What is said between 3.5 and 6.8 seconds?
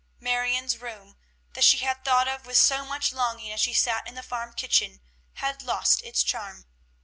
as she sat in the farm kitchen, had lost its charm.